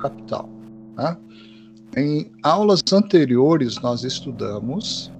capital. 0.00 0.48
Tá? 0.96 1.16
Em 1.96 2.30
aulas 2.42 2.82
anteriores, 2.92 3.80
nós 3.80 4.04
estudamos 4.04 5.10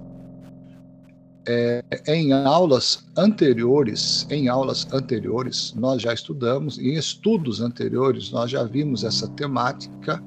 é, 1.47 1.83
em 2.07 2.33
aulas 2.33 3.03
anteriores, 3.17 4.27
em 4.29 4.47
aulas 4.47 4.87
anteriores, 4.93 5.73
nós 5.75 6.01
já 6.01 6.13
estudamos, 6.13 6.77
em 6.77 6.93
estudos 6.93 7.61
anteriores, 7.61 8.31
nós 8.31 8.51
já 8.51 8.63
vimos 8.63 9.03
essa 9.03 9.27
temática 9.29 10.23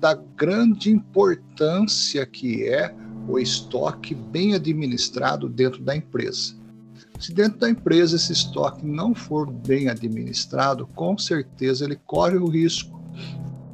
da 0.00 0.14
grande 0.14 0.90
importância 0.90 2.26
que 2.26 2.64
é 2.64 2.94
o 3.28 3.38
estoque 3.38 4.14
bem 4.14 4.54
administrado 4.54 5.48
dentro 5.48 5.82
da 5.82 5.96
empresa. 5.96 6.54
Se 7.18 7.32
dentro 7.32 7.58
da 7.58 7.70
empresa 7.70 8.16
esse 8.16 8.32
estoque 8.32 8.84
não 8.84 9.14
for 9.14 9.50
bem 9.50 9.88
administrado, 9.88 10.86
com 10.94 11.16
certeza 11.16 11.84
ele 11.84 11.96
corre 12.06 12.36
o 12.36 12.46
risco. 12.46 13.00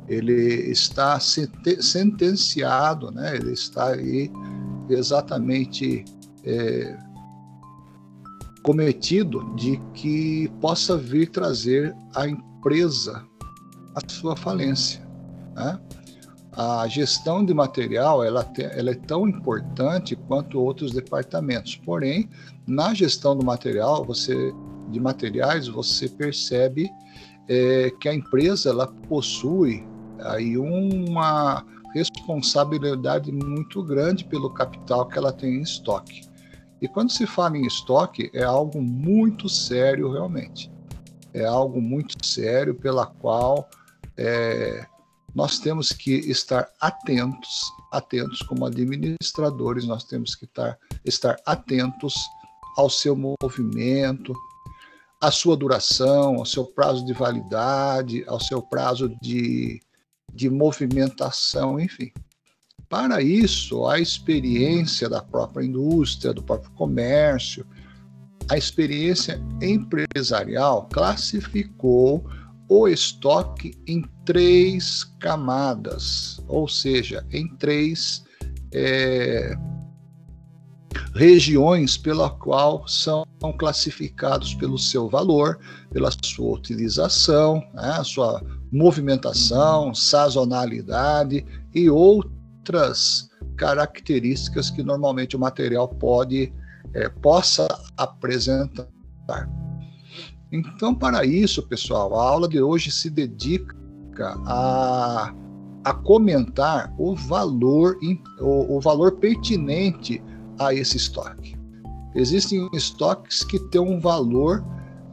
Ele 0.08 0.70
está 0.70 1.18
sentenciado, 1.20 3.10
né? 3.10 3.36
ele 3.36 3.52
está 3.52 3.88
aí 3.88 4.30
exatamente 4.88 6.04
é, 6.44 6.98
cometido 8.62 9.54
de 9.54 9.80
que 9.94 10.48
possa 10.60 10.96
vir 10.96 11.30
trazer 11.30 11.94
a 12.14 12.28
empresa 12.28 13.24
a 13.94 14.00
sua 14.10 14.36
falência. 14.36 15.06
Né? 15.54 15.78
A 16.52 16.86
gestão 16.86 17.44
de 17.44 17.54
material 17.54 18.22
ela, 18.22 18.44
te, 18.44 18.62
ela 18.62 18.90
é 18.90 18.94
tão 18.94 19.26
importante 19.26 20.16
quanto 20.16 20.60
outros 20.60 20.92
departamentos. 20.92 21.76
Porém, 21.76 22.28
na 22.66 22.92
gestão 22.92 23.36
do 23.36 23.44
material, 23.44 24.04
você 24.04 24.52
de 24.90 25.00
materiais, 25.00 25.68
você 25.68 26.08
percebe 26.08 26.90
é, 27.48 27.90
que 27.98 28.08
a 28.08 28.14
empresa 28.14 28.70
ela 28.70 28.86
possui 28.86 29.84
aí 30.24 30.56
uma 30.56 31.64
responsabilidade 31.94 33.30
muito 33.30 33.82
grande 33.82 34.24
pelo 34.24 34.52
capital 34.52 35.06
que 35.06 35.18
ela 35.18 35.32
tem 35.32 35.56
em 35.56 35.62
estoque. 35.62 36.22
E 36.80 36.88
quando 36.88 37.12
se 37.12 37.26
fala 37.26 37.56
em 37.56 37.66
estoque, 37.66 38.30
é 38.34 38.42
algo 38.42 38.82
muito 38.82 39.48
sério 39.48 40.10
realmente. 40.10 40.70
É 41.32 41.44
algo 41.44 41.80
muito 41.80 42.26
sério 42.26 42.74
pela 42.74 43.06
qual 43.06 43.68
é, 44.16 44.86
nós 45.34 45.58
temos 45.58 45.90
que 45.92 46.14
estar 46.30 46.68
atentos, 46.80 47.72
atentos 47.90 48.42
como 48.42 48.66
administradores, 48.66 49.86
nós 49.86 50.04
temos 50.04 50.34
que 50.34 50.44
estar, 50.44 50.76
estar 51.04 51.36
atentos 51.46 52.14
ao 52.76 52.90
seu 52.90 53.16
movimento, 53.16 54.34
à 55.20 55.30
sua 55.30 55.56
duração, 55.56 56.36
ao 56.36 56.44
seu 56.44 56.64
prazo 56.64 57.04
de 57.06 57.12
validade, 57.12 58.24
ao 58.26 58.40
seu 58.40 58.60
prazo 58.60 59.08
de, 59.22 59.80
de 60.32 60.48
movimentação, 60.48 61.78
enfim. 61.78 62.12
Para 62.88 63.22
isso, 63.22 63.86
a 63.86 63.98
experiência 63.98 65.08
da 65.08 65.22
própria 65.22 65.64
indústria, 65.64 66.32
do 66.32 66.42
próprio 66.42 66.70
comércio, 66.72 67.66
a 68.50 68.58
experiência 68.58 69.40
empresarial 69.62 70.88
classificou 70.92 72.24
o 72.68 72.88
estoque 72.88 73.74
em 73.86 74.02
três 74.24 75.04
camadas, 75.18 76.40
ou 76.48 76.68
seja, 76.68 77.26
em 77.30 77.48
três 77.56 78.24
é, 78.72 79.56
regiões 81.14 81.96
pela 81.96 82.30
qual 82.30 82.86
são 82.88 83.24
classificados 83.58 84.54
pelo 84.54 84.78
seu 84.78 85.08
valor, 85.08 85.58
pela 85.90 86.10
sua 86.24 86.56
utilização, 86.56 87.62
né, 87.74 88.02
sua 88.04 88.42
movimentação, 88.72 89.94
sazonalidade 89.94 91.44
e 91.74 91.90
outras 91.90 93.28
características 93.56 94.70
que 94.70 94.82
normalmente 94.82 95.36
o 95.36 95.38
material 95.38 95.86
pode 95.88 96.52
é, 96.94 97.08
possa 97.08 97.68
apresentar. 97.96 98.88
Então, 100.50 100.94
para 100.94 101.24
isso, 101.24 101.62
pessoal, 101.66 102.14
a 102.18 102.28
aula 102.28 102.48
de 102.48 102.60
hoje 102.60 102.90
se 102.90 103.08
dedica 103.08 103.74
a, 104.46 105.34
a 105.84 105.94
comentar 105.94 106.92
o 106.98 107.14
valor, 107.14 107.98
o, 108.40 108.76
o 108.76 108.80
valor 108.80 109.12
pertinente 109.12 110.22
a 110.58 110.74
esse 110.74 110.96
estoque. 110.96 111.56
Existem 112.14 112.68
estoques 112.74 113.42
que 113.42 113.58
têm 113.70 113.80
um 113.80 113.98
valor 113.98 114.62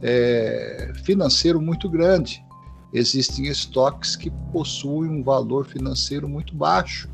é, 0.02 0.92
financeiro 1.04 1.60
muito 1.60 1.88
grande. 1.88 2.44
Existem 2.92 3.46
estoques 3.46 4.16
que 4.16 4.30
possuem 4.52 5.10
um 5.10 5.22
valor 5.22 5.66
financeiro 5.66 6.28
muito 6.28 6.54
baixo. 6.54 7.08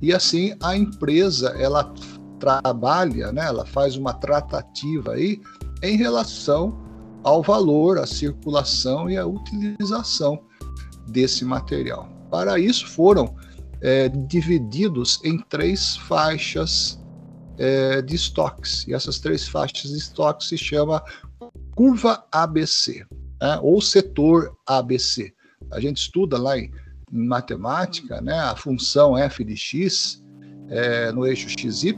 E 0.00 0.12
assim 0.12 0.54
a 0.60 0.76
empresa 0.76 1.50
ela 1.50 1.92
trabalha, 2.40 3.30
né, 3.30 3.44
ela 3.46 3.64
faz 3.64 3.96
uma 3.96 4.12
tratativa 4.12 5.12
aí 5.12 5.40
em 5.82 5.96
relação 5.96 6.76
ao 7.22 7.40
valor, 7.40 7.98
à 7.98 8.06
circulação 8.06 9.08
e 9.08 9.16
à 9.16 9.24
utilização 9.24 10.42
desse 11.08 11.44
material. 11.44 12.08
Para 12.30 12.58
isso 12.58 12.88
foram 12.88 13.34
é, 13.80 14.08
divididos 14.08 15.20
em 15.22 15.38
três 15.38 15.96
faixas 15.96 17.00
é, 17.58 18.02
de 18.02 18.16
estoques. 18.16 18.86
E 18.88 18.94
essas 18.94 19.18
três 19.18 19.46
faixas 19.46 19.90
de 19.90 19.98
estoques 19.98 20.48
se 20.48 20.58
chama 20.58 21.02
curva 21.74 22.24
ABC, 22.32 23.06
né, 23.42 23.58
ou 23.60 23.80
setor 23.80 24.56
ABC. 24.66 25.34
A 25.72 25.80
gente 25.80 25.98
estuda 25.98 26.38
lá 26.38 26.56
em 26.56 26.70
em 27.12 27.26
matemática, 27.26 28.20
né, 28.22 28.38
a 28.38 28.56
função 28.56 29.16
f 29.16 29.44
de 29.44 29.54
x 29.54 30.24
é, 30.68 31.12
no 31.12 31.26
eixo 31.26 31.48
xy, 31.50 31.94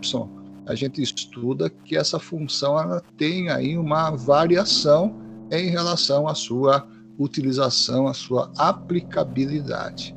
a 0.66 0.74
gente 0.74 1.00
estuda 1.00 1.70
que 1.70 1.96
essa 1.96 2.18
função 2.18 2.78
ela 2.80 3.00
tem 3.16 3.48
aí 3.48 3.78
uma 3.78 4.10
variação 4.10 5.14
em 5.52 5.68
relação 5.68 6.26
à 6.26 6.34
sua 6.34 6.88
utilização, 7.16 8.08
à 8.08 8.14
sua 8.14 8.50
aplicabilidade. 8.56 10.16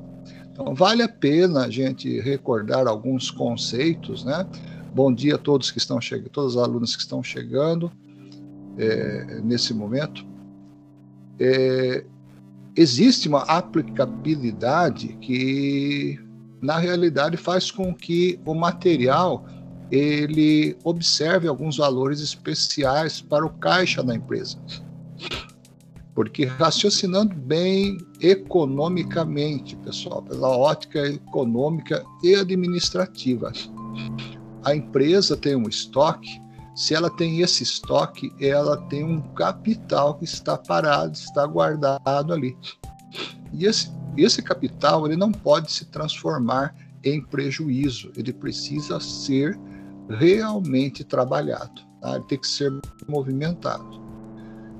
Então, 0.51 0.73
vale 0.73 1.03
a 1.03 1.09
pena 1.09 1.65
a 1.65 1.69
gente 1.69 2.19
recordar 2.21 2.87
alguns 2.87 3.29
conceitos, 3.29 4.23
né? 4.23 4.47
Bom 4.95 5.13
dia 5.13 5.35
a 5.35 5.37
todos 5.37 5.69
que 5.69 5.77
estão 5.77 6.01
chegando, 6.01 6.29
todos 6.29 6.55
os 6.55 6.61
alunos 6.61 6.95
que 6.95 7.03
estão 7.03 7.21
chegando 7.21 7.91
é, 8.77 9.41
nesse 9.41 9.73
momento. 9.73 10.25
É, 11.39 12.03
existe 12.75 13.27
uma 13.27 13.41
aplicabilidade 13.43 15.17
que 15.21 16.19
na 16.61 16.77
realidade 16.77 17.37
faz 17.37 17.71
com 17.71 17.93
que 17.93 18.39
o 18.45 18.53
material 18.53 19.45
ele 19.91 20.75
observe 20.83 21.47
alguns 21.47 21.77
valores 21.77 22.19
especiais 22.19 23.21
para 23.21 23.45
o 23.45 23.49
caixa 23.49 24.03
da 24.03 24.15
empresa. 24.15 24.57
Porque 26.13 26.45
raciocinando 26.45 27.35
bem 27.35 27.97
economicamente, 28.19 29.75
pessoal, 29.77 30.21
pela 30.23 30.49
ótica 30.49 31.07
econômica 31.07 32.03
e 32.23 32.35
administrativa, 32.35 33.51
a 34.65 34.75
empresa 34.75 35.37
tem 35.37 35.55
um 35.55 35.69
estoque 35.69 36.41
se 36.77 36.93
ela 36.93 37.09
tem 37.09 37.41
esse 37.41 37.63
estoque, 37.63 38.31
ela 38.39 38.77
tem 38.77 39.03
um 39.03 39.19
capital 39.33 40.13
que 40.13 40.25
está 40.25 40.55
parado, 40.55 41.13
está 41.13 41.43
guardado 41.47 42.31
ali. 42.31 42.55
E 43.51 43.65
esse, 43.65 43.91
esse 44.15 44.43
capital 44.43 45.07
ele 45.07 45.15
não 45.15 45.31
pode 45.31 45.71
se 45.71 45.85
transformar 45.85 46.75
em 47.03 47.19
prejuízo, 47.19 48.11
ele 48.15 48.31
precisa 48.31 48.99
ser 48.99 49.59
realmente 50.07 51.03
trabalhado, 51.03 51.81
tá? 51.99 52.15
ele 52.15 52.25
tem 52.25 52.37
que 52.39 52.47
ser 52.47 52.71
movimentado. 53.07 53.99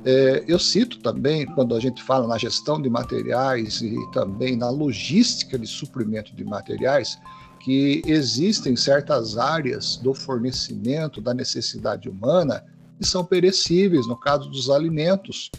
É, 0.05 0.45
eu 0.47 0.59
cito 0.59 0.99
também, 0.99 1.47
quando 1.47 1.75
a 1.75 1.79
gente 1.79 2.03
fala 2.03 2.27
na 2.27 2.37
gestão 2.37 2.79
de 2.79 2.91
materiais 2.91 3.81
e 3.81 3.95
também 4.11 4.55
na 4.55 4.69
logística 4.69 5.57
de 5.57 5.65
suprimento 5.65 6.35
de 6.35 6.45
materiais, 6.45 7.19
que 7.67 8.01
existem 8.05 8.77
certas 8.77 9.37
áreas 9.37 9.97
do 9.97 10.13
fornecimento 10.13 11.19
da 11.19 11.33
necessidade 11.33 12.07
humana 12.07 12.63
que 12.97 13.05
são 13.05 13.25
perecíveis, 13.25 14.07
no 14.07 14.15
caso 14.17 14.49
dos 14.49 14.69
alimentos, 14.69 15.51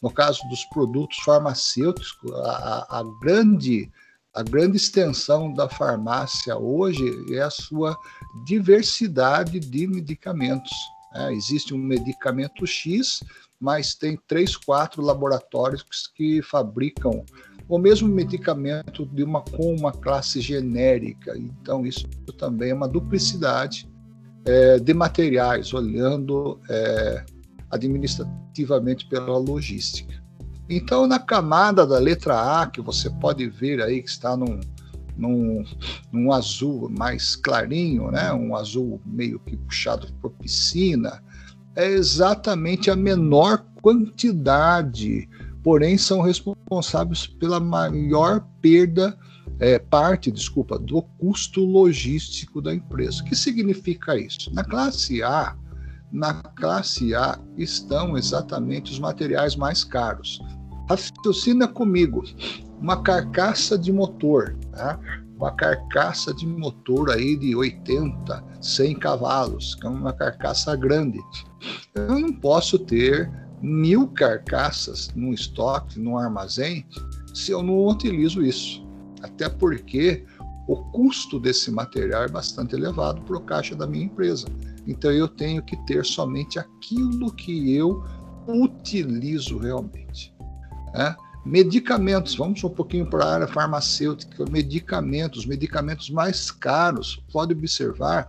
no 0.00 0.10
caso 0.10 0.40
dos 0.48 0.64
produtos 0.72 1.18
farmacêuticos, 1.18 2.32
a, 2.32 3.00
a, 3.00 3.04
grande 3.20 3.92
a 4.32 4.42
grande 4.42 4.78
extensão 4.78 5.52
da 5.52 5.68
farmácia 5.68 6.56
hoje 6.56 7.04
é 7.30 7.42
a 7.42 7.50
sua 7.50 7.94
diversidade 8.46 9.60
de 9.60 9.86
medicamentos. 9.86 10.72
É, 11.14 11.30
existe 11.34 11.74
um 11.74 11.78
medicamento 11.78 12.66
X, 12.66 13.22
mas 13.60 13.94
tem 13.94 14.18
três, 14.26 14.56
quatro 14.56 15.02
laboratórios 15.02 15.84
que 16.16 16.40
fabricam 16.40 17.22
o 17.70 17.78
mesmo 17.78 18.08
medicamento 18.08 19.06
de 19.06 19.22
uma, 19.22 19.42
com 19.42 19.72
uma 19.72 19.92
classe 19.92 20.40
genérica. 20.40 21.38
Então, 21.38 21.86
isso 21.86 22.08
também 22.36 22.70
é 22.70 22.74
uma 22.74 22.88
duplicidade 22.88 23.88
é, 24.44 24.80
de 24.80 24.92
materiais, 24.92 25.72
olhando 25.72 26.58
é, 26.68 27.24
administrativamente 27.70 29.06
pela 29.06 29.38
logística. 29.38 30.20
Então, 30.68 31.06
na 31.06 31.20
camada 31.20 31.86
da 31.86 31.98
letra 31.98 32.60
A, 32.60 32.66
que 32.66 32.80
você 32.80 33.08
pode 33.08 33.48
ver 33.48 33.80
aí 33.80 34.02
que 34.02 34.10
está 34.10 34.36
num, 34.36 34.58
num, 35.16 35.64
num 36.10 36.32
azul 36.32 36.90
mais 36.90 37.36
clarinho, 37.36 38.10
né? 38.10 38.32
um 38.32 38.56
azul 38.56 39.00
meio 39.06 39.38
que 39.46 39.56
puxado 39.56 40.12
por 40.20 40.32
piscina, 40.32 41.22
é 41.76 41.86
exatamente 41.86 42.90
a 42.90 42.96
menor 42.96 43.64
quantidade, 43.80 45.28
porém 45.62 45.96
são 45.96 46.20
responsáveis 46.20 46.59
pela 47.38 47.58
maior 47.58 48.46
perda, 48.60 49.18
é, 49.58 49.78
parte, 49.78 50.30
desculpa, 50.30 50.78
do 50.78 51.02
custo 51.02 51.64
logístico 51.64 52.62
da 52.62 52.74
empresa. 52.74 53.22
O 53.22 53.24
que 53.24 53.36
significa 53.36 54.16
isso? 54.16 54.52
Na 54.54 54.64
classe 54.64 55.22
A, 55.22 55.56
na 56.12 56.34
classe 56.34 57.14
A 57.14 57.38
estão 57.56 58.16
exatamente 58.16 58.92
os 58.92 58.98
materiais 58.98 59.56
mais 59.56 59.84
caros. 59.84 60.40
Raciocina 60.88 61.68
comigo, 61.68 62.24
uma 62.80 63.02
carcaça 63.02 63.76
de 63.76 63.92
motor, 63.92 64.56
tá? 64.72 64.98
uma 65.36 65.52
carcaça 65.52 66.34
de 66.34 66.46
motor 66.46 67.10
aí 67.10 67.34
de 67.34 67.56
80, 67.56 68.44
100 68.60 68.98
cavalos, 68.98 69.74
que 69.74 69.86
é 69.86 69.90
uma 69.90 70.12
carcaça 70.12 70.76
grande. 70.76 71.18
Eu 71.94 72.18
não 72.18 72.32
posso 72.32 72.78
ter 72.78 73.30
mil 73.60 74.08
carcaças 74.08 75.10
no 75.14 75.32
estoque, 75.32 75.98
no 75.98 76.16
armazém, 76.16 76.86
se 77.34 77.50
eu 77.52 77.62
não 77.62 77.86
utilizo 77.86 78.42
isso. 78.42 78.86
Até 79.22 79.48
porque 79.48 80.24
o 80.66 80.76
custo 80.76 81.38
desse 81.38 81.70
material 81.70 82.24
é 82.24 82.28
bastante 82.28 82.74
elevado 82.74 83.20
para 83.22 83.36
o 83.36 83.40
caixa 83.40 83.74
da 83.74 83.86
minha 83.86 84.04
empresa. 84.04 84.46
Então 84.86 85.10
eu 85.10 85.28
tenho 85.28 85.62
que 85.62 85.76
ter 85.84 86.04
somente 86.04 86.58
aquilo 86.58 87.32
que 87.32 87.74
eu 87.74 88.04
utilizo 88.46 89.58
realmente. 89.58 90.34
Né? 90.94 91.14
Medicamentos, 91.44 92.34
vamos 92.34 92.62
um 92.62 92.68
pouquinho 92.68 93.08
para 93.08 93.24
a 93.24 93.34
área 93.34 93.48
farmacêutica, 93.48 94.44
medicamentos, 94.50 95.46
medicamentos 95.46 96.10
mais 96.10 96.50
caros. 96.50 97.22
Pode 97.32 97.54
observar 97.54 98.28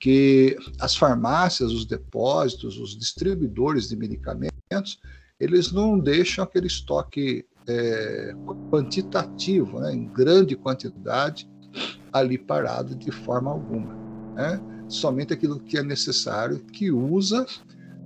que 0.00 0.56
as 0.80 0.96
farmácias, 0.96 1.70
os 1.70 1.84
depósitos, 1.84 2.78
os 2.78 2.98
distribuidores 2.98 3.90
de 3.90 3.96
medicamentos, 3.96 4.98
eles 5.38 5.70
não 5.70 5.98
deixam 5.98 6.42
aquele 6.42 6.66
estoque 6.66 7.44
é, 7.68 8.34
quantitativo, 8.70 9.78
né, 9.80 9.92
em 9.92 10.06
grande 10.06 10.56
quantidade, 10.56 11.48
ali 12.10 12.38
parado 12.38 12.94
de 12.94 13.10
forma 13.10 13.50
alguma. 13.50 13.94
Né? 14.34 14.60
Somente 14.88 15.34
aquilo 15.34 15.60
que 15.60 15.76
é 15.76 15.82
necessário, 15.82 16.58
que 16.58 16.90
usa 16.90 17.46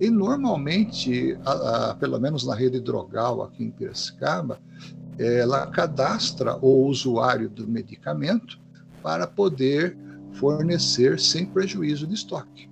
e 0.00 0.11
normalmente, 0.11 1.38
a, 1.44 1.90
a, 1.90 1.94
pelo 1.94 2.19
menos 2.19 2.44
na 2.44 2.55
rede 2.55 2.81
drogal 2.81 3.43
aqui 3.43 3.62
em 3.62 3.70
Piracicaba, 3.70 4.61
ela 5.17 5.69
cadastra 5.69 6.56
o 6.56 6.87
usuário 6.88 7.49
do 7.49 7.69
medicamento 7.69 8.58
para 9.00 9.29
poder 9.29 9.97
fornecer 10.35 11.19
sem 11.19 11.47
prejuízo 11.47 12.07
de 12.07 12.15
estoque. 12.15 12.69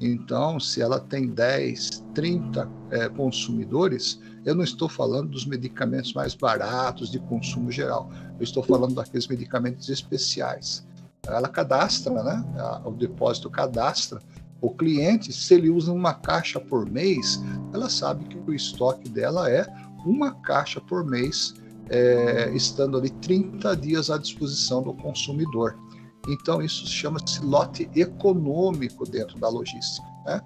Então, 0.00 0.58
se 0.58 0.80
ela 0.80 0.98
tem 0.98 1.28
10, 1.28 2.04
30 2.14 2.68
é, 2.90 3.08
consumidores, 3.10 4.18
eu 4.44 4.54
não 4.54 4.64
estou 4.64 4.88
falando 4.88 5.30
dos 5.30 5.44
medicamentos 5.44 6.14
mais 6.14 6.34
baratos 6.34 7.10
de 7.10 7.18
consumo 7.18 7.70
geral, 7.70 8.10
eu 8.38 8.42
estou 8.42 8.62
falando 8.62 8.94
daqueles 8.94 9.26
medicamentos 9.26 9.90
especiais. 9.90 10.86
Ela 11.26 11.48
cadastra, 11.48 12.22
né? 12.22 12.44
O 12.84 12.92
depósito 12.92 13.50
cadastra 13.50 14.22
o 14.60 14.70
cliente, 14.70 15.32
se 15.32 15.54
ele 15.54 15.70
usa 15.70 15.92
uma 15.92 16.12
caixa 16.12 16.60
por 16.60 16.88
mês, 16.88 17.40
ela 17.72 17.88
sabe 17.88 18.24
que 18.24 18.38
o 18.38 18.54
estoque 18.54 19.08
dela 19.08 19.50
é 19.50 19.66
uma 20.04 20.34
caixa 20.42 20.80
por 20.80 21.04
mês, 21.04 21.54
é, 21.88 22.50
estando 22.54 22.98
ali 22.98 23.10
30 23.10 23.74
dias 23.76 24.10
à 24.10 24.18
disposição 24.18 24.82
do 24.82 24.92
consumidor. 24.94 25.78
Então, 26.28 26.60
isso 26.62 26.86
chama-se 26.86 27.42
lote 27.44 27.88
econômico 27.94 29.08
dentro 29.08 29.38
da 29.38 29.48
logística. 29.48 30.06
Né? 30.26 30.40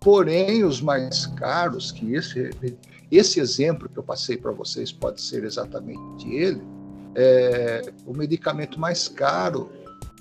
Porém, 0.00 0.64
os 0.64 0.80
mais 0.80 1.26
caros, 1.26 1.92
que 1.92 2.14
esse, 2.14 2.50
esse 3.10 3.40
exemplo 3.40 3.88
que 3.88 3.98
eu 3.98 4.02
passei 4.02 4.36
para 4.36 4.52
vocês 4.52 4.92
pode 4.92 5.20
ser 5.20 5.44
exatamente 5.44 6.28
ele, 6.28 6.62
é, 7.14 7.92
o 8.06 8.16
medicamento 8.16 8.78
mais 8.78 9.08
caro 9.08 9.70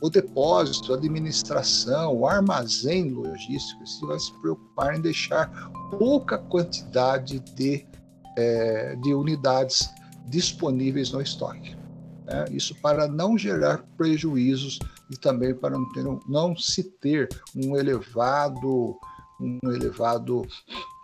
o 0.02 0.10
depósito, 0.10 0.94
a 0.94 0.98
administração, 0.98 2.16
o 2.16 2.28
armazém 2.28 3.10
logístico, 3.10 3.86
se 3.86 4.06
vai 4.06 4.20
se 4.20 4.34
preocupar 4.42 4.96
em 4.96 5.02
deixar 5.02 5.50
pouca 5.98 6.38
quantidade 6.38 7.40
de, 7.40 7.86
é, 8.38 8.96
de 8.98 9.14
unidades 9.14 9.90
disponíveis 10.28 11.12
no 11.12 11.22
estoque. 11.22 11.77
Né? 12.28 12.46
Isso 12.52 12.76
para 12.82 13.08
não 13.08 13.38
gerar 13.38 13.84
prejuízos 13.98 14.78
e 15.10 15.18
também 15.18 15.56
para 15.56 15.78
não, 15.78 15.90
ter, 15.92 16.04
não 16.28 16.56
se 16.56 16.84
ter 16.84 17.30
um 17.56 17.76
elevado, 17.76 18.98
um 19.40 19.60
elevado 19.72 20.46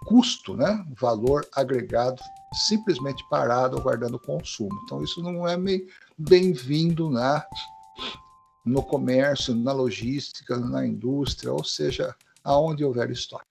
custo, 0.06 0.56
né? 0.56 0.86
valor 1.00 1.48
agregado 1.56 2.22
simplesmente 2.54 3.24
parado 3.30 3.78
aguardando 3.78 4.18
o 4.18 4.20
consumo. 4.20 4.78
Então 4.84 5.04
isso 5.04 5.22
não 5.24 5.48
é 5.48 5.58
bem-vindo 6.18 7.10
na 7.10 7.44
no 8.66 8.82
comércio, 8.82 9.54
na 9.54 9.74
logística, 9.74 10.58
na 10.58 10.88
indústria, 10.88 11.52
ou 11.52 11.66
seja, 11.66 12.16
aonde 12.42 12.86
houver 12.86 13.12
estoque. 13.12 13.46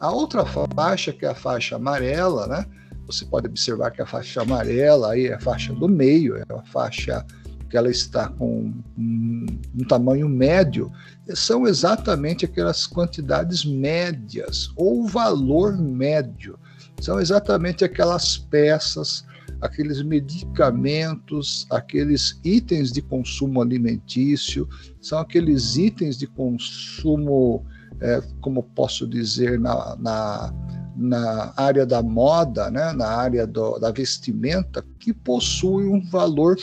A 0.00 0.10
outra 0.10 0.44
faixa, 0.44 1.12
que 1.12 1.24
é 1.24 1.28
a 1.28 1.34
faixa 1.36 1.76
amarela, 1.76 2.48
né? 2.48 2.66
Você 3.06 3.24
pode 3.24 3.46
observar 3.46 3.90
que 3.90 4.02
a 4.02 4.06
faixa 4.06 4.42
amarela 4.42 5.12
aí 5.12 5.26
é 5.26 5.34
a 5.34 5.40
faixa 5.40 5.72
do 5.72 5.88
meio, 5.88 6.36
é 6.36 6.44
a 6.48 6.62
faixa 6.64 7.24
que 7.68 7.76
ela 7.76 7.90
está 7.90 8.28
com 8.28 8.72
um, 8.96 9.46
um 9.74 9.84
tamanho 9.88 10.28
médio, 10.28 10.92
são 11.34 11.66
exatamente 11.66 12.44
aquelas 12.44 12.86
quantidades 12.86 13.64
médias 13.64 14.70
ou 14.76 15.06
valor 15.08 15.76
médio. 15.76 16.58
São 17.00 17.18
exatamente 17.18 17.84
aquelas 17.84 18.38
peças 18.38 19.24
aqueles 19.60 20.02
medicamentos, 20.02 21.66
aqueles 21.70 22.38
itens 22.44 22.92
de 22.92 23.00
consumo 23.00 23.62
alimentício, 23.62 24.68
são 25.00 25.18
aqueles 25.18 25.76
itens 25.76 26.18
de 26.18 26.26
consumo, 26.26 27.64
é, 28.00 28.20
como 28.40 28.62
posso 28.62 29.06
dizer, 29.06 29.58
na, 29.58 29.96
na, 29.96 30.54
na, 30.94 31.52
área 31.56 31.84
da 31.84 32.02
moda, 32.02 32.70
né, 32.70 32.92
na 32.92 33.08
área 33.08 33.46
do, 33.46 33.78
da 33.78 33.90
vestimenta, 33.90 34.84
que 34.98 35.12
possuem 35.12 35.88
um 35.88 36.00
valor 36.08 36.56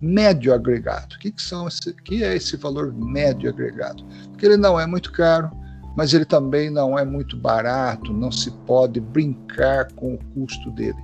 médio 0.00 0.52
agregado. 0.52 1.14
O 1.14 1.18
que, 1.18 1.30
que, 1.30 1.42
são 1.42 1.66
esse, 1.66 1.92
que 1.92 2.22
é 2.22 2.36
esse 2.36 2.56
valor 2.56 2.92
médio 2.92 3.48
agregado? 3.48 4.04
Porque 4.30 4.46
ele 4.46 4.56
não 4.56 4.78
é 4.78 4.86
muito 4.86 5.10
caro, 5.12 5.50
mas 5.96 6.12
ele 6.12 6.24
também 6.24 6.70
não 6.70 6.98
é 6.98 7.04
muito 7.04 7.36
barato, 7.36 8.12
não 8.12 8.30
se 8.30 8.50
pode 8.66 9.00
brincar 9.00 9.92
com 9.92 10.14
o 10.14 10.24
custo 10.34 10.70
dele. 10.72 11.02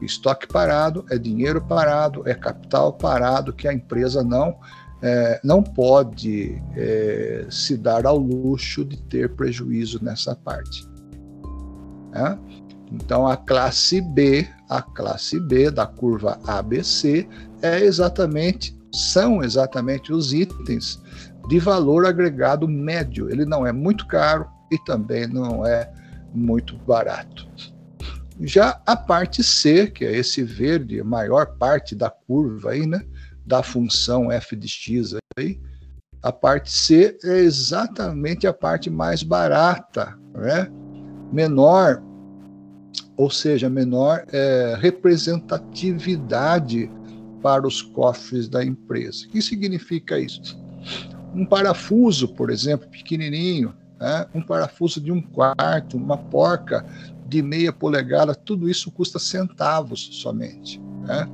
Estoque 0.00 0.46
parado 0.46 1.04
é 1.10 1.18
dinheiro 1.18 1.60
parado, 1.60 2.22
é 2.28 2.34
capital 2.34 2.92
parado 2.92 3.52
que 3.52 3.66
a 3.66 3.72
empresa 3.72 4.22
não, 4.22 4.58
é, 5.02 5.40
não 5.42 5.62
pode 5.62 6.62
é, 6.76 7.46
se 7.50 7.76
dar 7.76 8.06
ao 8.06 8.18
luxo 8.18 8.84
de 8.84 9.00
ter 9.02 9.30
prejuízo 9.34 10.02
nessa 10.04 10.36
parte. 10.36 10.86
Né? 12.16 12.38
Então 12.92 13.26
a 13.26 13.36
classe 13.36 14.00
B, 14.00 14.48
a 14.68 14.80
classe 14.80 15.38
B 15.40 15.70
da 15.70 15.86
curva 15.86 16.38
ABC 16.46 17.28
é 17.62 17.80
exatamente 17.80 18.76
são 18.92 19.42
exatamente 19.42 20.12
os 20.12 20.32
itens 20.32 21.00
de 21.48 21.58
valor 21.58 22.06
agregado 22.06 22.66
médio. 22.66 23.30
Ele 23.30 23.44
não 23.44 23.66
é 23.66 23.72
muito 23.72 24.06
caro 24.06 24.46
e 24.70 24.78
também 24.84 25.26
não 25.26 25.66
é 25.66 25.92
muito 26.34 26.76
barato. 26.78 27.46
Já 28.40 28.80
a 28.86 28.96
parte 28.96 29.42
C, 29.42 29.86
que 29.86 30.04
é 30.04 30.16
esse 30.16 30.42
verde, 30.42 31.00
a 31.00 31.04
maior 31.04 31.56
parte 31.58 31.94
da 31.94 32.10
curva 32.10 32.72
aí, 32.72 32.86
né, 32.86 33.02
da 33.44 33.62
função 33.62 34.30
f 34.30 34.54
de 34.56 34.68
x 34.68 35.14
aí, 35.38 35.58
a 36.22 36.32
parte 36.32 36.70
C 36.70 37.16
é 37.22 37.38
exatamente 37.38 38.46
a 38.46 38.52
parte 38.52 38.90
mais 38.90 39.22
barata, 39.22 40.18
né? 40.34 40.70
Menor, 41.32 42.02
ou 43.16 43.30
seja, 43.30 43.68
menor 43.68 44.24
é, 44.32 44.76
representatividade 44.80 46.90
para 47.42 47.66
os 47.66 47.82
cofres 47.82 48.48
da 48.48 48.64
empresa. 48.64 49.26
O 49.26 49.30
que 49.30 49.42
significa 49.42 50.18
isso? 50.18 50.58
Um 51.34 51.46
parafuso, 51.46 52.28
por 52.28 52.50
exemplo, 52.50 52.88
pequenininho, 52.88 53.74
né? 54.00 54.26
um 54.34 54.42
parafuso 54.42 55.00
de 55.00 55.12
um 55.12 55.20
quarto, 55.20 55.96
uma 55.96 56.16
porca 56.16 56.84
de 57.28 57.42
meia 57.42 57.72
polegada, 57.72 58.34
tudo 58.34 58.68
isso 58.68 58.90
custa 58.90 59.18
centavos 59.18 60.08
somente. 60.12 60.80
Né? 61.02 61.28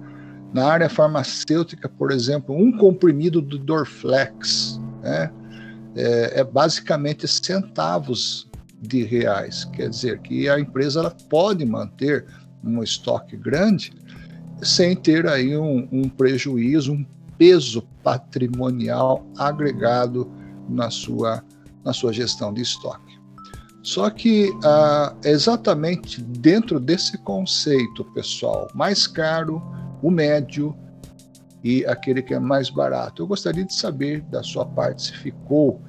Na 0.52 0.66
área 0.66 0.88
farmacêutica, 0.88 1.88
por 1.88 2.10
exemplo, 2.10 2.54
um 2.54 2.76
comprimido 2.76 3.40
do 3.40 3.58
Dorflex 3.58 4.80
né? 5.02 5.30
é, 5.94 6.40
é, 6.40 6.44
basicamente 6.44 7.28
centavos 7.28 8.50
de 8.82 9.04
reais. 9.04 9.64
Quer 9.64 9.88
dizer 9.88 10.18
que 10.18 10.48
a 10.48 10.58
empresa 10.58 11.00
ela 11.00 11.16
pode 11.30 11.64
manter 11.64 12.26
um 12.62 12.82
estoque 12.82 13.36
grande, 13.36 13.92
sem 14.60 14.94
ter 14.94 15.26
aí 15.26 15.56
um, 15.56 15.88
um 15.90 16.08
prejuízo, 16.08 16.92
um 16.92 17.06
peso 17.38 17.82
patrimonial 18.02 19.24
agregado 19.38 20.30
na 20.68 20.90
sua, 20.90 21.42
na 21.84 21.92
sua 21.92 22.12
gestão 22.12 22.52
de 22.52 22.62
estoque. 22.62 23.20
Só 23.82 24.10
que 24.10 24.50
ah, 24.64 25.14
exatamente 25.24 26.20
dentro 26.20 26.78
desse 26.78 27.18
conceito, 27.18 28.04
pessoal, 28.12 28.68
mais 28.74 29.06
caro, 29.06 29.60
o 30.00 30.10
médio 30.10 30.76
e 31.64 31.84
aquele 31.86 32.22
que 32.22 32.34
é 32.34 32.38
mais 32.38 32.70
barato. 32.70 33.22
Eu 33.22 33.26
gostaria 33.26 33.64
de 33.64 33.74
saber 33.74 34.20
da 34.22 34.42
sua 34.42 34.64
parte 34.64 35.02
se 35.02 35.12
ficou 35.14 35.80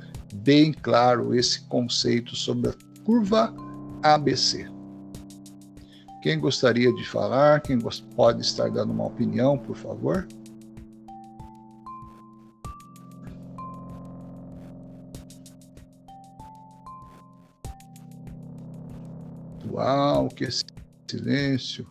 bem 0.43 0.73
claro 0.73 1.33
esse 1.33 1.62
conceito 1.62 2.35
sobre 2.35 2.69
a 2.69 2.73
curva 3.05 3.53
ABC. 4.03 4.69
Quem 6.21 6.39
gostaria 6.39 6.93
de 6.93 7.07
falar? 7.07 7.62
Quem 7.62 7.79
pode 8.15 8.41
estar 8.41 8.69
dando 8.69 8.91
uma 8.91 9.05
opinião, 9.05 9.57
por 9.57 9.75
favor? 9.75 10.27
Uau, 19.71 20.27
que 20.27 20.47
silêncio. 21.09 21.88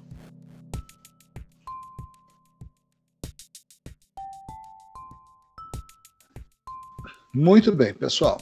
Muito 7.35 7.73
bem, 7.73 7.95
pessoal. 7.95 8.39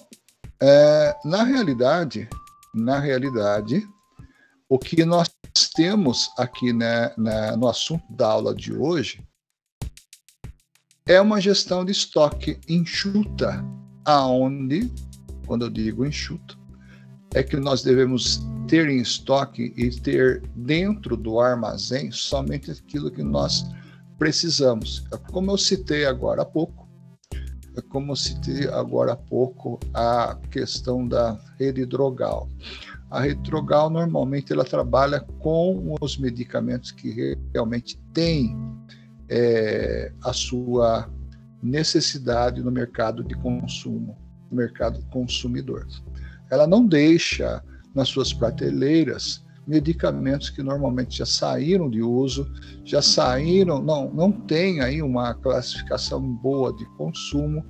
É, 0.61 1.17
na 1.25 1.45
realidade, 1.45 2.29
na 2.75 2.99
realidade, 2.99 3.89
o 4.69 4.81
que 4.81 5.05
nós 5.05 5.31
temos 5.77 6.29
aqui 6.37 6.73
né, 6.73 7.15
né, 7.17 7.55
no 7.55 7.69
assunto 7.69 8.03
da 8.11 8.27
aula 8.27 8.53
de 8.53 8.73
hoje 8.73 9.25
é 11.07 11.21
uma 11.21 11.41
gestão 11.41 11.85
de 11.85 11.93
estoque 11.93 12.59
enxuta, 12.69 13.65
aonde, 14.05 14.93
quando 15.47 15.67
eu 15.67 15.71
digo 15.71 16.05
enxuto, 16.05 16.59
é 17.33 17.45
que 17.45 17.57
nós 17.57 17.85
devemos 17.85 18.43
ter 18.67 18.89
em 18.89 19.01
estoque 19.01 19.73
e 19.77 19.89
ter 20.01 20.43
dentro 20.57 21.17
do 21.17 21.39
armazém 21.39 22.11
somente 22.11 22.73
aquilo 22.73 23.11
que 23.11 23.23
nós 23.23 23.65
precisamos. 24.19 25.05
Como 25.31 25.53
eu 25.53 25.59
citei 25.59 26.07
agora 26.07 26.43
há 26.43 26.45
pouco, 26.45 26.90
como 27.83 28.13
eu 28.13 28.17
citei 28.17 28.69
agora 28.69 29.13
há 29.13 29.17
pouco, 29.17 29.79
a 29.95 30.37
questão 30.51 31.07
da 31.07 31.39
rede 31.59 31.85
drogal. 31.87 32.49
A 33.11 33.21
rede 33.21 33.43
drogal 33.43 33.91
normalmente 33.91 34.53
ela 34.53 34.65
trabalha 34.65 35.21
com 35.41 35.97
os 36.01 36.17
medicamentos 36.17 36.91
que 36.91 37.37
realmente 37.53 37.99
têm 38.13 38.57
é, 39.29 40.13
a 40.23 40.33
sua 40.33 41.11
necessidade 41.63 42.63
no 42.63 42.71
mercado 42.71 43.23
de 43.23 43.35
consumo, 43.37 44.17
no 44.51 44.57
mercado 44.57 45.05
consumidor. 45.11 45.87
Ela 46.51 46.67
não 46.67 46.87
deixa 46.87 47.63
nas 47.95 48.09
suas 48.09 48.33
prateleiras 48.33 49.45
medicamentos 49.67 50.51
que 50.51 50.63
normalmente 50.63 51.19
já 51.19 51.27
saíram 51.27 51.89
de 51.89 52.03
uso, 52.03 52.51
já 52.85 53.01
saíram, 53.01 53.81
não, 53.81 54.11
não 54.13 54.33
tem 54.33 54.81
aí 54.81 55.03
uma 55.03 55.35
classificação 55.35 56.21
boa 56.21 56.73
de 56.73 56.85
consumo, 56.97 57.65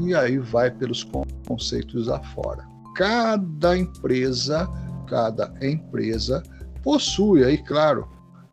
e 0.00 0.14
aí 0.14 0.38
vai 0.38 0.70
pelos 0.70 1.06
conceitos 1.46 2.08
afora. 2.08 2.66
Cada 2.94 3.76
empresa, 3.76 4.68
cada 5.08 5.52
empresa 5.60 6.42
possui 6.82 7.44
aí, 7.44 7.58
claro, 7.58 8.08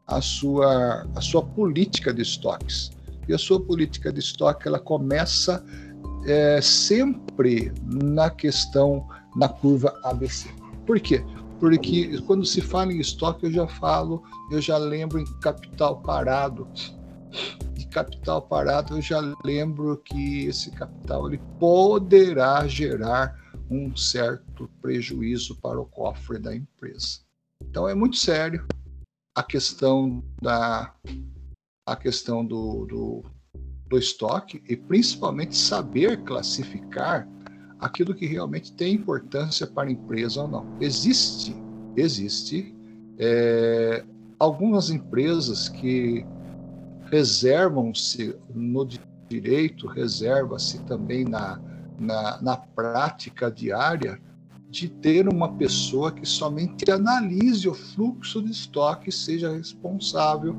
a 0.08 0.22
sua, 0.22 1.08
a 1.16 1.22
sua 1.22 1.44
política 1.44 2.14
de 2.14 2.22
estoques. 2.22 2.92
E 3.28 3.34
a 3.34 3.38
sua 3.38 3.62
política 3.62 4.12
de 4.12 4.20
estoque 4.20 4.68
ela 4.68 4.80
começa 4.80 5.64
é, 6.26 6.60
sempre 6.62 7.72
na 7.84 8.30
questão, 8.30 9.08
na 9.36 9.48
curva 9.48 9.94
ABC. 10.04 10.50
Por 10.86 11.00
quê? 11.00 11.24
Porque 11.60 12.22
quando 12.22 12.46
se 12.46 12.62
fala 12.62 12.94
em 12.94 13.00
estoque, 13.00 13.46
eu 13.46 13.52
já 13.52 13.68
falo, 13.68 14.24
eu 14.50 14.62
já 14.62 14.78
lembro 14.78 15.20
em 15.20 15.26
capital 15.40 16.02
parado. 16.02 16.68
De 17.74 17.86
capital 17.88 18.42
parado, 18.42 18.98
eu 18.98 19.02
já 19.02 19.20
lembro 19.44 19.98
que 19.98 20.46
esse 20.46 20.72
capital 20.72 21.28
ele 21.28 21.42
poderá 21.60 22.66
gerar 22.68 23.38
um 23.70 23.96
certo 23.96 24.70
prejuízo 24.82 25.56
para 25.58 25.80
o 25.80 25.86
cofre 25.86 26.40
da 26.40 26.56
empresa. 26.56 27.20
Então 27.62 27.88
é 27.88 27.94
muito 27.94 28.16
sério 28.16 28.66
a 29.36 29.44
questão 29.44 30.24
da 30.42 30.94
a 31.86 31.96
questão 31.96 32.46
do, 32.46 32.86
do, 32.86 33.24
do 33.88 33.98
estoque 33.98 34.62
e 34.70 34.76
principalmente 34.76 35.58
saber 35.58 36.24
classificar 36.24 37.28
aquilo 37.80 38.14
que 38.14 38.26
realmente 38.26 38.74
tem 38.74 38.96
importância 38.96 39.66
para 39.66 39.88
a 39.88 39.92
empresa 39.92 40.42
ou 40.42 40.48
não. 40.48 40.66
Existe, 40.82 41.56
existe 41.96 42.76
é, 43.18 44.04
algumas 44.38 44.90
empresas 44.90 45.70
que 45.70 46.26
reservam-se 47.10 48.36
no 48.54 48.88
direito, 49.30 49.88
reserva-se 49.88 50.80
também 50.84 51.24
na, 51.24 51.60
na, 51.98 52.42
na 52.42 52.58
prática 52.58 53.50
diária 53.50 54.20
de 54.70 54.88
ter 54.88 55.28
uma 55.28 55.54
pessoa 55.54 56.12
que 56.12 56.26
somente 56.28 56.92
analise 56.92 57.68
o 57.68 57.74
fluxo 57.74 58.42
de 58.42 58.52
estoque 58.52 59.10
e 59.10 59.12
seja 59.12 59.52
responsável 59.52 60.56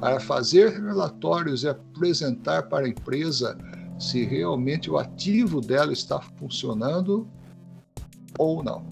para 0.00 0.20
fazer 0.20 0.80
relatórios 0.80 1.64
e 1.64 1.68
apresentar 1.68 2.68
para 2.68 2.86
a 2.86 2.88
empresa 2.88 3.58
se 3.98 4.24
realmente 4.24 4.90
o 4.90 4.98
ativo 4.98 5.60
dela 5.60 5.92
está 5.92 6.20
funcionando 6.20 7.26
ou 8.38 8.62
não. 8.62 8.82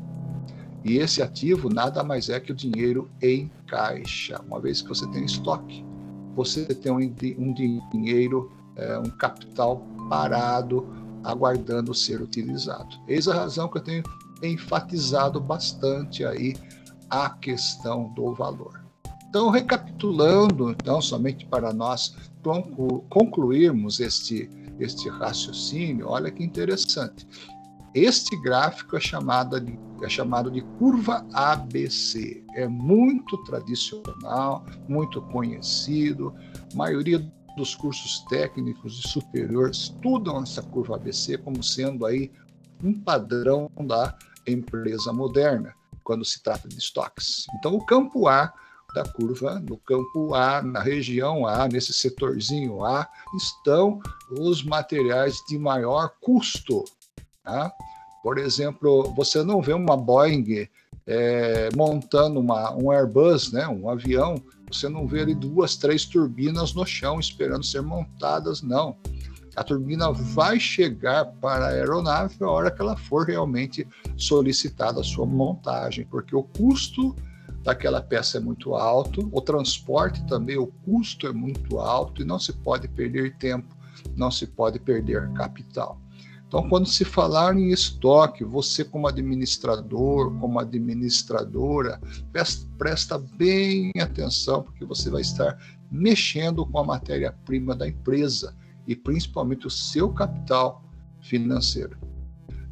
E 0.84 0.98
esse 0.98 1.22
ativo 1.22 1.68
nada 1.68 2.02
mais 2.04 2.28
é 2.28 2.38
que 2.38 2.52
o 2.52 2.54
dinheiro 2.54 3.10
em 3.20 3.50
caixa. 3.66 4.40
Uma 4.46 4.60
vez 4.60 4.82
que 4.82 4.88
você 4.88 5.06
tem 5.08 5.24
estoque, 5.24 5.84
você 6.34 6.64
tem 6.66 6.92
um, 6.92 6.98
um 6.98 7.52
dinheiro, 7.92 8.52
é, 8.76 8.98
um 8.98 9.10
capital 9.10 9.82
parado, 10.08 10.86
aguardando 11.24 11.92
ser 11.92 12.20
utilizado. 12.22 12.96
Eis 13.08 13.26
a 13.26 13.34
razão 13.34 13.68
que 13.68 13.78
eu 13.78 13.82
tenho 13.82 14.02
enfatizado 14.42 15.40
bastante 15.40 16.24
aí 16.24 16.54
a 17.10 17.30
questão 17.30 18.12
do 18.14 18.32
valor. 18.34 18.84
Então, 19.28 19.50
recapitulando, 19.50 20.70
então, 20.70 21.00
somente 21.02 21.44
para 21.46 21.72
nós 21.72 22.16
concluirmos 23.08 23.98
este 23.98 24.48
este 24.78 25.08
raciocínio, 25.08 26.08
olha 26.08 26.30
que 26.30 26.44
interessante. 26.44 27.26
Este 27.94 28.38
gráfico 28.42 28.96
é, 28.96 29.00
chamado 29.00 29.58
de, 29.58 29.78
é 30.02 30.08
chamado 30.08 30.50
de 30.50 30.60
curva 30.78 31.26
ABC. 31.32 32.44
É 32.54 32.68
muito 32.68 33.38
tradicional, 33.44 34.66
muito 34.86 35.22
conhecido. 35.22 36.34
A 36.72 36.76
maioria 36.76 37.18
dos 37.56 37.74
cursos 37.74 38.22
técnicos 38.28 39.02
e 39.02 39.08
superiores 39.08 39.78
estudam 39.78 40.42
essa 40.42 40.62
curva 40.62 40.96
ABC 40.96 41.38
como 41.38 41.62
sendo 41.62 42.04
aí 42.04 42.30
um 42.84 42.92
padrão 43.00 43.70
da 43.86 44.14
empresa 44.46 45.10
moderna 45.10 45.74
quando 46.04 46.24
se 46.24 46.42
trata 46.42 46.68
de 46.68 46.76
estoques. 46.76 47.46
Então, 47.58 47.74
o 47.74 47.84
campo 47.84 48.28
A 48.28 48.52
da 48.96 49.04
curva, 49.04 49.60
no 49.60 49.76
campo 49.76 50.34
A, 50.34 50.62
na 50.62 50.80
região 50.80 51.46
A, 51.46 51.68
nesse 51.68 51.92
setorzinho 51.92 52.82
A, 52.82 53.06
estão 53.36 54.00
os 54.30 54.64
materiais 54.64 55.36
de 55.46 55.58
maior 55.58 56.12
custo. 56.18 56.82
Tá? 57.44 57.70
Por 58.22 58.38
exemplo, 58.38 59.12
você 59.14 59.42
não 59.42 59.60
vê 59.60 59.74
uma 59.74 59.98
Boeing 59.98 60.66
é, 61.06 61.68
montando 61.76 62.40
uma, 62.40 62.74
um 62.74 62.90
Airbus, 62.90 63.52
né, 63.52 63.68
um 63.68 63.90
avião, 63.90 64.42
você 64.72 64.88
não 64.88 65.06
vê 65.06 65.20
ali 65.20 65.34
duas, 65.34 65.76
três 65.76 66.06
turbinas 66.06 66.72
no 66.72 66.86
chão 66.86 67.20
esperando 67.20 67.64
ser 67.64 67.82
montadas, 67.82 68.62
não. 68.62 68.96
A 69.54 69.62
turbina 69.62 70.10
vai 70.10 70.58
chegar 70.58 71.26
para 71.26 71.66
a 71.66 71.68
aeronave 71.68 72.36
a 72.40 72.48
hora 72.48 72.70
que 72.70 72.80
ela 72.80 72.96
for 72.96 73.26
realmente 73.26 73.86
solicitada 74.16 75.00
a 75.00 75.04
sua 75.04 75.26
montagem, 75.26 76.06
porque 76.06 76.34
o 76.34 76.42
custo 76.42 77.14
daquela 77.66 78.00
peça 78.00 78.38
é 78.38 78.40
muito 78.40 78.76
alto, 78.76 79.28
o 79.32 79.40
transporte 79.40 80.24
também, 80.28 80.56
o 80.56 80.68
custo 80.68 81.26
é 81.26 81.32
muito 81.32 81.80
alto 81.80 82.22
e 82.22 82.24
não 82.24 82.38
se 82.38 82.52
pode 82.52 82.86
perder 82.86 83.36
tempo, 83.38 83.74
não 84.14 84.30
se 84.30 84.46
pode 84.46 84.78
perder 84.78 85.32
capital. 85.32 86.00
Então, 86.46 86.68
quando 86.68 86.86
se 86.86 87.04
falar 87.04 87.56
em 87.56 87.70
estoque, 87.70 88.44
você 88.44 88.84
como 88.84 89.08
administrador, 89.08 90.32
como 90.38 90.60
administradora, 90.60 92.00
presta 92.78 93.18
bem 93.18 93.90
atenção, 94.00 94.62
porque 94.62 94.84
você 94.84 95.10
vai 95.10 95.22
estar 95.22 95.58
mexendo 95.90 96.64
com 96.64 96.78
a 96.78 96.84
matéria-prima 96.84 97.74
da 97.74 97.88
empresa 97.88 98.54
e 98.86 98.94
principalmente 98.94 99.66
o 99.66 99.70
seu 99.70 100.08
capital 100.10 100.84
financeiro. 101.20 101.98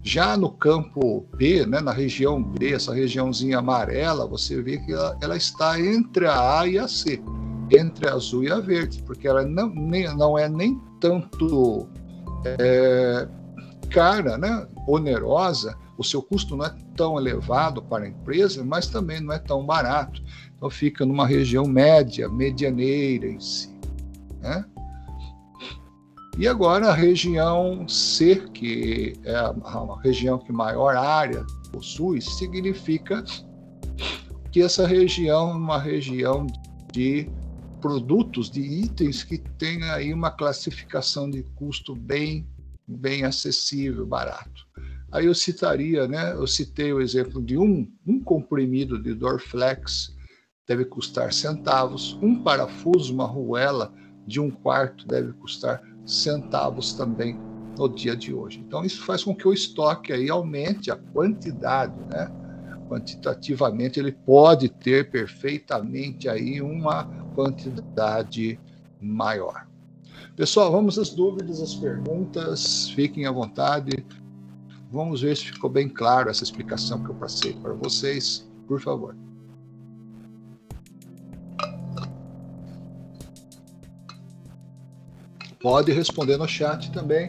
Já 0.07 0.37
no 0.37 0.51
campo 0.51 1.27
B, 1.35 1.65
né, 1.65 1.81
na 1.81 1.91
região 1.91 2.43
B, 2.43 2.75
essa 2.75 2.93
regiãozinha 2.93 3.59
amarela, 3.59 4.27
você 4.27 4.61
vê 4.61 4.77
que 4.77 4.93
ela, 4.93 5.17
ela 5.23 5.35
está 5.35 5.81
entre 5.81 6.27
a 6.27 6.61
A 6.61 6.69
e 6.69 6.79
a 6.79 6.87
C, 6.87 7.23
entre 7.71 8.07
a 8.07 8.13
azul 8.13 8.45
e 8.45 8.53
a 8.53 8.61
verde, 8.61 9.03
porque 9.07 9.27
ela 9.27 9.47
não, 9.47 9.71
nem, 9.75 10.15
não 10.15 10.39
é 10.39 10.47
nem 10.47 10.79
tanto 11.01 11.89
é, 12.45 13.27
cara, 13.89 14.37
né, 14.37 14.69
onerosa, 14.87 15.75
o 15.97 16.05
seu 16.05 16.21
custo 16.21 16.55
não 16.55 16.67
é 16.67 16.75
tão 16.95 17.19
elevado 17.19 17.83
para 17.83 18.05
a 18.05 18.09
empresa, 18.09 18.63
mas 18.63 18.87
também 18.87 19.23
não 19.23 19.33
é 19.33 19.39
tão 19.39 19.65
barato. 19.65 20.23
Então 20.55 20.69
fica 20.69 21.07
numa 21.07 21.27
região 21.27 21.65
média, 21.65 22.29
medianeira 22.29 23.27
em 23.27 23.41
si. 23.41 23.75
Né? 24.43 24.67
E 26.37 26.49
agora 26.49 26.89
a 26.89 26.95
região 26.95 27.87
C, 27.89 28.37
que 28.53 29.13
é 29.25 29.37
a, 29.37 29.55
região 30.03 30.37
que 30.37 30.51
maior 30.51 30.97
área 30.97 31.47
possui, 31.71 32.21
significa 32.21 33.25
que 34.51 34.61
essa 34.61 34.85
região 34.85 35.51
é 35.51 35.55
uma 35.55 35.79
região 35.79 36.47
de 36.93 37.31
produtos, 37.81 38.51
de 38.51 38.61
itens 38.61 39.23
que 39.23 39.39
tem 39.39 39.83
aí 39.91 40.13
uma 40.13 40.31
classificação 40.31 41.31
de 41.31 41.45
custo 41.55 41.95
bem, 41.95 42.49
bem 42.87 43.25
acessível, 43.25 44.05
barato. 44.05 44.67
Aí 45.13 45.27
eu 45.27 45.35
citaria, 45.35 46.09
né? 46.09 46.33
Eu 46.33 46.47
citei 46.49 46.93
o 46.93 47.01
exemplo 47.01 47.41
de 47.41 47.57
um, 47.57 47.89
um 48.05 48.19
comprimido 48.21 49.01
de 49.01 49.15
Dorflex 49.15 50.13
deve 50.67 50.85
custar 50.85 51.33
centavos, 51.33 52.19
um 52.21 52.43
parafuso, 52.43 53.15
uma 53.15 53.27
ruela 53.27 53.93
de 54.27 54.41
um 54.41 54.51
quarto 54.51 55.07
deve 55.07 55.33
custar 55.35 55.81
centavos 56.07 56.95
também 56.95 57.37
no 57.77 57.89
dia 57.89 58.17
de 58.17 58.33
hoje. 58.33 58.63
Então 58.67 58.85
isso 58.85 59.05
faz 59.05 59.25
com 59.25 59.35
que 59.35 59.47
o 59.49 59.53
estoque 59.53 60.13
aí 60.13 60.31
aumente 60.31 60.91
a 60.91 60.97
quantidade, 60.97 61.95
né? 62.09 62.31
Quantitativamente 62.89 63.99
ele 63.99 64.13
pode 64.13 64.69
ter 64.69 65.11
perfeitamente 65.11 66.29
aí 66.29 66.61
uma 66.61 67.05
quantidade 67.35 68.59
maior. 69.01 69.67
Pessoal, 70.37 70.71
vamos 70.71 70.99
às 70.99 71.11
dúvidas, 71.11 71.61
às 71.61 71.75
perguntas, 71.75 72.91
fiquem 72.91 73.27
à 73.27 73.33
vontade. 73.33 74.05
Vamos 74.91 75.23
ver 75.23 75.37
se 75.37 75.47
ficou 75.47 75.71
bem 75.71 75.89
claro 75.89 76.31
essa 76.31 76.45
explicação 76.45 77.03
que 77.03 77.11
eu 77.11 77.15
passei 77.15 77.55
para 77.55 77.73
vocês, 77.73 78.49
por 78.67 78.81
favor. 78.81 79.17
Pode 85.65 85.91
responder 85.93 86.37
no 86.37 86.47
chat 86.47 86.93
também. 86.93 87.27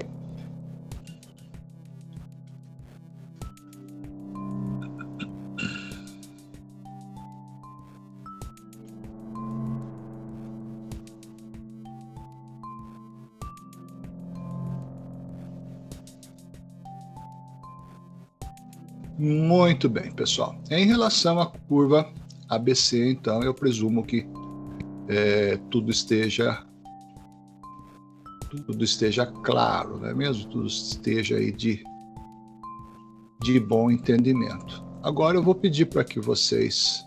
Muito 19.17 19.87
bem, 19.87 20.11
pessoal. 20.11 20.57
Em 20.69 20.85
relação 20.85 21.39
à 21.39 21.45
curva 21.45 22.11
ABC, 22.49 23.11
então, 23.11 23.41
eu 23.41 23.53
presumo 23.53 24.03
que 24.03 24.27
é, 25.07 25.57
tudo 25.71 25.89
esteja 25.89 26.65
tudo 28.63 28.83
esteja 28.83 29.25
claro, 29.25 29.99
não 29.99 30.07
é 30.07 30.13
mesmo? 30.13 30.49
Tudo 30.49 30.67
esteja 30.67 31.37
aí 31.37 31.51
de, 31.51 31.83
de 33.41 33.59
bom 33.59 33.89
entendimento. 33.91 34.83
Agora 35.03 35.37
eu 35.37 35.43
vou 35.43 35.55
pedir 35.55 35.85
para 35.85 36.03
que 36.03 36.19
vocês 36.19 37.05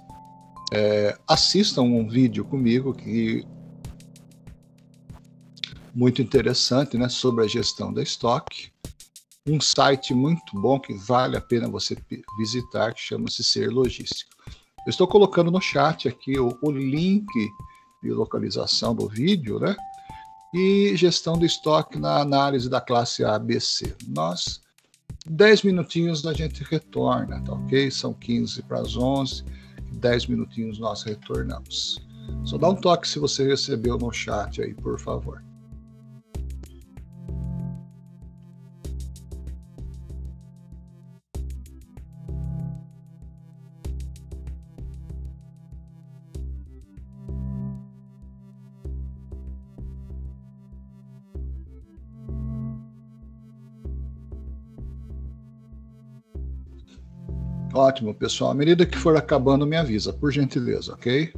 é, 0.72 1.18
assistam 1.26 1.82
um 1.82 2.08
vídeo 2.08 2.44
comigo 2.44 2.94
que 2.94 3.44
muito 5.94 6.22
interessante, 6.22 6.96
né, 6.96 7.08
sobre 7.08 7.44
a 7.44 7.48
gestão 7.48 7.92
da 7.92 8.02
estoque. 8.02 8.70
Um 9.46 9.60
site 9.60 10.14
muito 10.14 10.60
bom 10.60 10.78
que 10.78 10.94
vale 10.94 11.36
a 11.36 11.40
pena 11.40 11.68
você 11.68 11.96
visitar, 12.38 12.94
que 12.94 13.00
chama-se 13.00 13.42
Ser 13.42 13.68
Logístico. 13.68 14.30
Eu 14.86 14.90
estou 14.90 15.08
colocando 15.08 15.50
no 15.50 15.60
chat 15.60 16.06
aqui 16.06 16.38
o, 16.38 16.56
o 16.62 16.70
link 16.70 17.26
de 18.02 18.10
localização 18.10 18.94
do 18.94 19.08
vídeo, 19.08 19.58
né? 19.58 19.74
E 20.54 20.96
gestão 20.96 21.36
do 21.36 21.44
estoque 21.44 21.98
na 21.98 22.20
análise 22.20 22.68
da 22.68 22.80
classe 22.80 23.24
ABC. 23.24 23.94
Nós, 24.06 24.60
10 25.26 25.62
minutinhos 25.62 26.26
a 26.26 26.32
gente 26.32 26.64
retorna, 26.64 27.42
tá 27.42 27.52
ok? 27.52 27.90
São 27.90 28.14
15 28.14 28.62
para 28.62 28.80
as 28.80 28.96
11, 28.96 29.44
10 29.92 30.26
minutinhos 30.26 30.78
nós 30.78 31.02
retornamos. 31.02 31.98
Só 32.44 32.58
dá 32.58 32.68
um 32.68 32.76
toque 32.76 33.08
se 33.08 33.18
você 33.18 33.46
recebeu 33.46 33.98
no 33.98 34.12
chat 34.12 34.62
aí, 34.62 34.74
por 34.74 34.98
favor. 34.98 35.42
Ótimo, 57.78 58.12
pessoal. 58.12 58.50
À 58.50 58.54
medida 58.54 58.84
que 58.84 58.98
for 58.98 59.16
acabando, 59.16 59.64
me 59.64 59.76
avisa, 59.76 60.12
por 60.12 60.32
gentileza, 60.32 60.94
ok? 60.94 61.32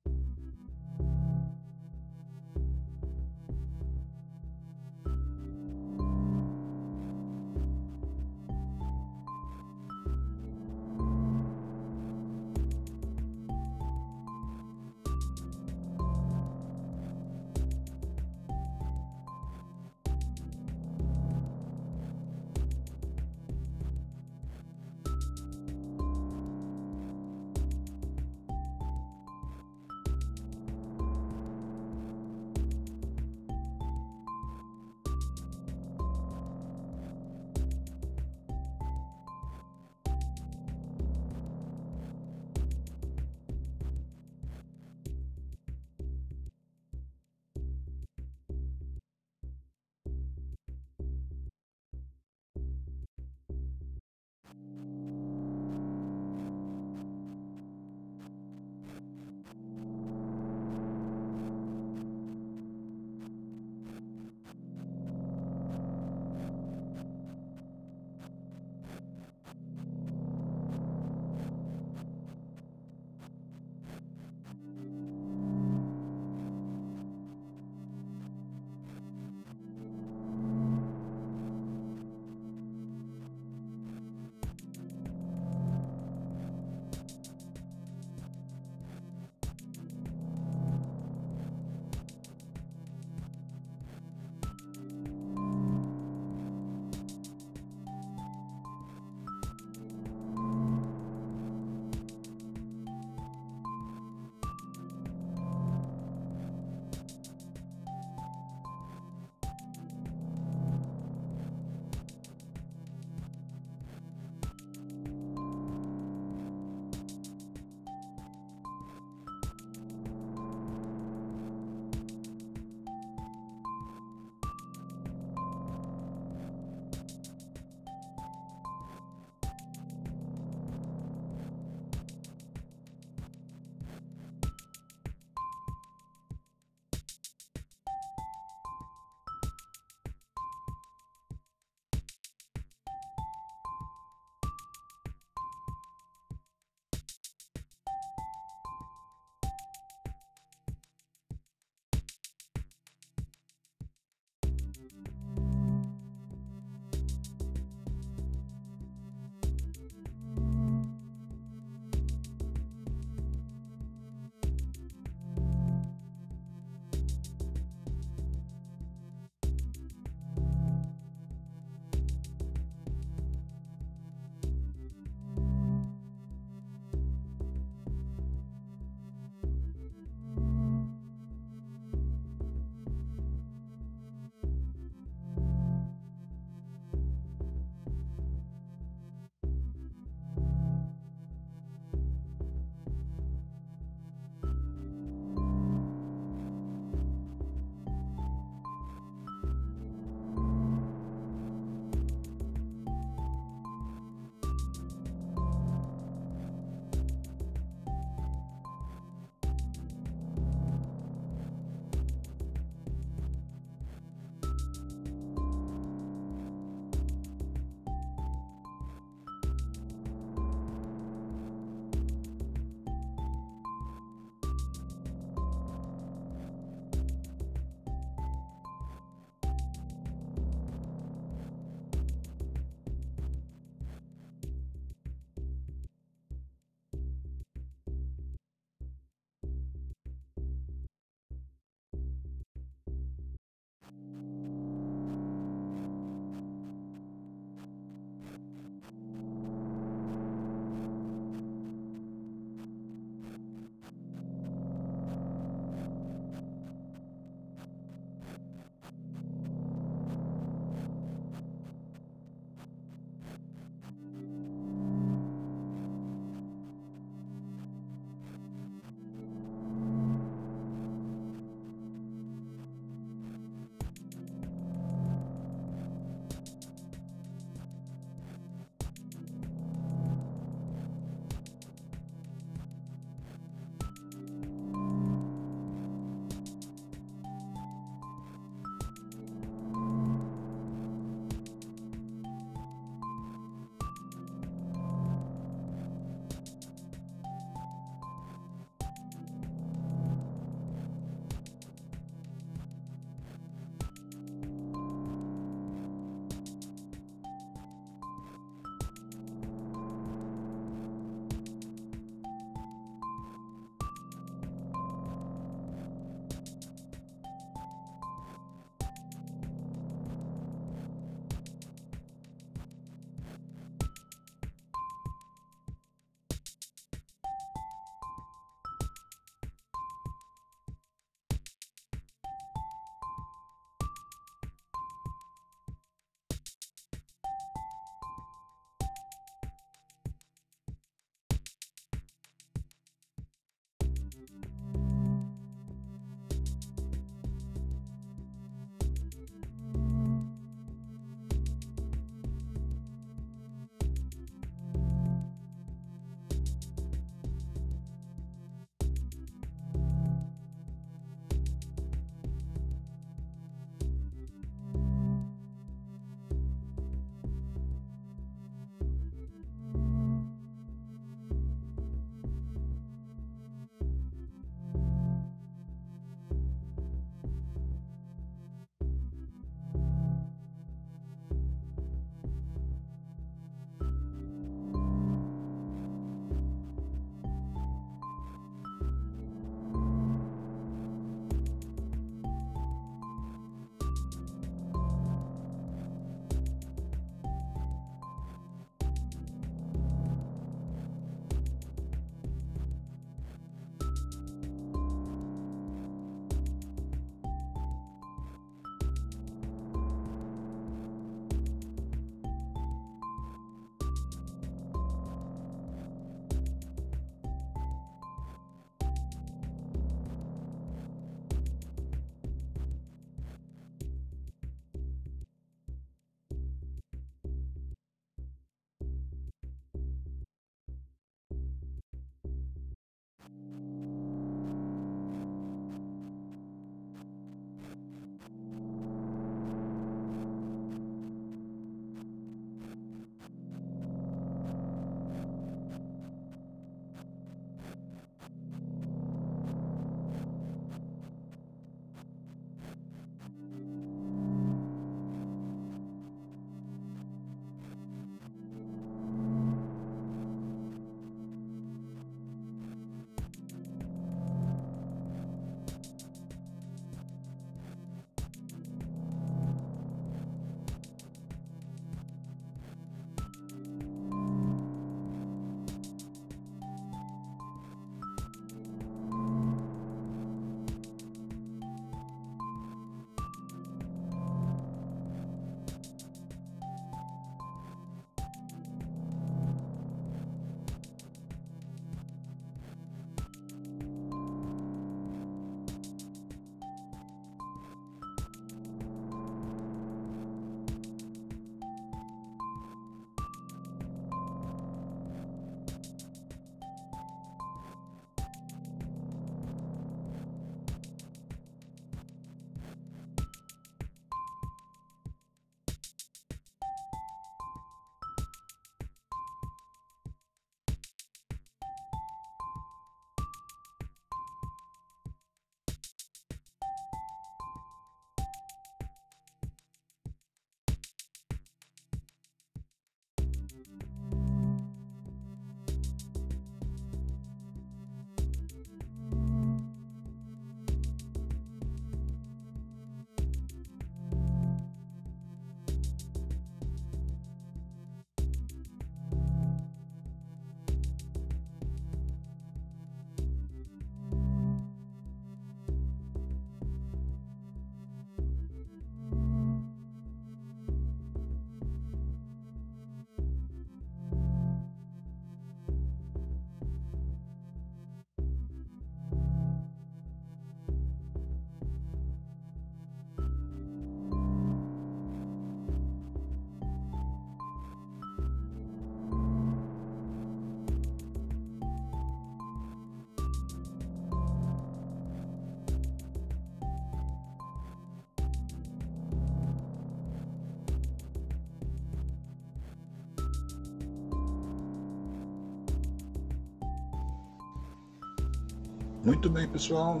Muito 599.04 599.28
bem, 599.28 599.46
pessoal. 599.46 600.00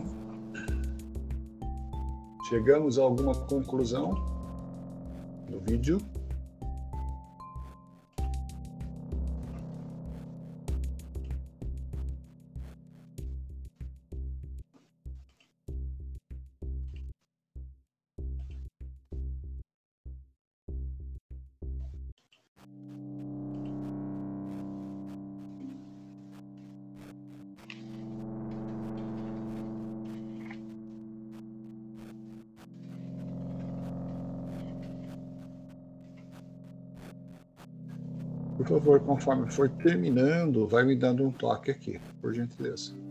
Chegamos 2.48 2.98
a 2.98 3.02
alguma 3.02 3.34
conclusão 3.34 4.14
do 5.46 5.60
vídeo? 5.60 5.98
Por 38.56 38.66
favor, 38.66 39.00
conforme 39.04 39.50
for 39.50 39.68
terminando, 39.70 40.68
vai 40.68 40.84
me 40.84 40.96
dando 40.96 41.24
um 41.24 41.32
toque 41.32 41.70
aqui, 41.70 42.00
por 42.20 42.32
gentileza. 42.34 43.03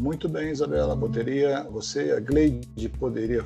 Muito 0.00 0.30
bem, 0.30 0.50
Isabela. 0.50 0.96
Poderia, 0.96 1.62
você, 1.64 2.12
a 2.12 2.20
Gleide, 2.20 2.88
poderia 2.88 3.44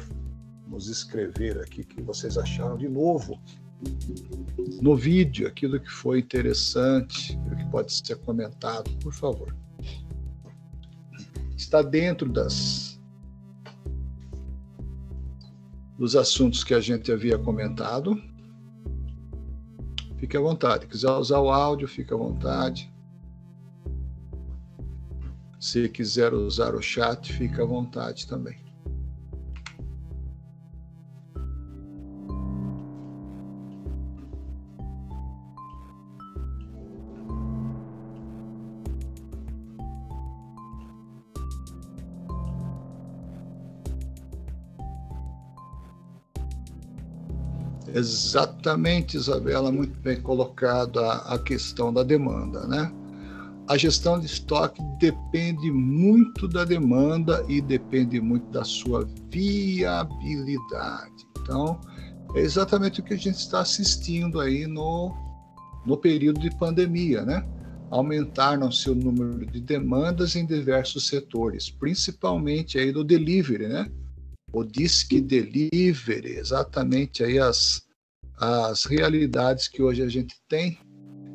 nos 0.68 0.88
escrever 0.88 1.58
aqui 1.58 1.80
o 1.80 1.84
que 1.84 2.00
vocês 2.00 2.38
acharam 2.38 2.76
de 2.76 2.88
novo 2.88 3.40
no 4.80 4.94
vídeo, 4.94 5.48
aquilo 5.48 5.80
que 5.80 5.90
foi 5.90 6.20
interessante, 6.20 7.36
aquilo 7.36 7.56
que 7.56 7.70
pode 7.72 7.92
ser 7.92 8.18
comentado, 8.18 8.88
por 9.02 9.12
favor. 9.12 9.52
Está 11.56 11.82
dentro 11.82 12.30
das 12.30 13.00
dos 15.98 16.14
assuntos 16.14 16.62
que 16.62 16.72
a 16.72 16.80
gente 16.80 17.10
havia 17.10 17.36
comentado. 17.36 18.16
Fique 20.18 20.36
à 20.36 20.40
vontade. 20.40 20.86
Quiser 20.86 21.10
usar 21.10 21.40
o 21.40 21.50
áudio, 21.50 21.88
fique 21.88 22.14
à 22.14 22.16
vontade. 22.16 22.93
Se 25.74 25.88
quiser 25.88 26.32
usar 26.32 26.76
o 26.76 26.80
chat, 26.80 27.32
fica 27.32 27.64
à 27.64 27.66
vontade 27.66 28.28
também. 28.28 28.56
Exatamente, 47.92 49.16
Isabela, 49.16 49.72
muito 49.72 49.98
bem 49.98 50.20
colocado 50.20 51.00
a, 51.00 51.34
a 51.34 51.38
questão 51.40 51.92
da 51.92 52.04
demanda, 52.04 52.64
né? 52.68 53.03
A 53.66 53.78
gestão 53.78 54.20
de 54.20 54.26
estoque 54.26 54.82
depende 54.98 55.70
muito 55.70 56.46
da 56.46 56.64
demanda 56.64 57.44
e 57.48 57.62
depende 57.62 58.20
muito 58.20 58.46
da 58.50 58.62
sua 58.62 59.08
viabilidade. 59.30 61.26
Então, 61.40 61.80
é 62.34 62.40
exatamente 62.40 63.00
o 63.00 63.02
que 63.02 63.14
a 63.14 63.18
gente 63.18 63.36
está 63.36 63.60
assistindo 63.60 64.40
aí 64.40 64.66
no, 64.66 65.14
no 65.86 65.96
período 65.96 66.40
de 66.40 66.54
pandemia, 66.58 67.22
né? 67.22 67.46
Aumentaram-se 67.90 68.90
o 68.90 68.94
número 68.94 69.46
de 69.46 69.60
demandas 69.60 70.36
em 70.36 70.44
diversos 70.44 71.06
setores, 71.06 71.70
principalmente 71.70 72.78
aí 72.78 72.92
do 72.92 73.04
delivery, 73.04 73.68
né? 73.68 73.90
O 74.52 74.62
disque 74.62 75.20
delivery, 75.20 76.36
exatamente 76.36 77.24
aí 77.24 77.38
as, 77.38 77.82
as 78.36 78.84
realidades 78.84 79.68
que 79.68 79.82
hoje 79.82 80.02
a 80.02 80.08
gente 80.08 80.34
tem 80.48 80.78